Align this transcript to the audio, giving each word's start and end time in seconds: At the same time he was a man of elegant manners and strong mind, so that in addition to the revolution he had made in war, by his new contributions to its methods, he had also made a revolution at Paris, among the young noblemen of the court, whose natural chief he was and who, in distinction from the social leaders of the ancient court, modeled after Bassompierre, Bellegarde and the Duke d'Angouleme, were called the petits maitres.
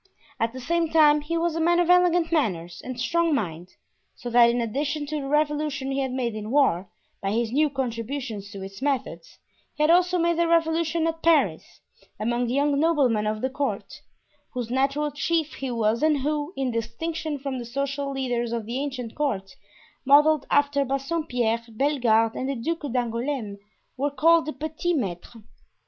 At 0.39 0.51
the 0.51 0.59
same 0.59 0.89
time 0.89 1.21
he 1.21 1.37
was 1.37 1.55
a 1.55 1.59
man 1.61 1.79
of 1.79 1.87
elegant 1.91 2.31
manners 2.31 2.81
and 2.83 2.99
strong 2.99 3.35
mind, 3.35 3.75
so 4.15 4.31
that 4.31 4.49
in 4.49 4.59
addition 4.59 5.05
to 5.05 5.21
the 5.21 5.27
revolution 5.27 5.91
he 5.91 5.99
had 5.99 6.11
made 6.11 6.33
in 6.33 6.49
war, 6.49 6.89
by 7.21 7.29
his 7.31 7.51
new 7.51 7.69
contributions 7.69 8.49
to 8.49 8.63
its 8.63 8.81
methods, 8.81 9.37
he 9.75 9.83
had 9.83 9.91
also 9.91 10.17
made 10.17 10.39
a 10.39 10.47
revolution 10.47 11.05
at 11.05 11.21
Paris, 11.21 11.81
among 12.19 12.47
the 12.47 12.55
young 12.55 12.79
noblemen 12.79 13.27
of 13.27 13.41
the 13.41 13.49
court, 13.51 14.01
whose 14.55 14.71
natural 14.71 15.11
chief 15.11 15.53
he 15.53 15.69
was 15.69 16.01
and 16.01 16.21
who, 16.21 16.51
in 16.57 16.71
distinction 16.71 17.37
from 17.37 17.59
the 17.59 17.63
social 17.63 18.09
leaders 18.11 18.51
of 18.51 18.65
the 18.65 18.79
ancient 18.79 19.13
court, 19.13 19.51
modeled 20.03 20.47
after 20.49 20.83
Bassompierre, 20.83 21.61
Bellegarde 21.69 22.39
and 22.39 22.49
the 22.49 22.55
Duke 22.55 22.91
d'Angouleme, 22.91 23.59
were 23.97 24.09
called 24.09 24.47
the 24.47 24.53
petits 24.53 24.97
maitres. 24.97 25.43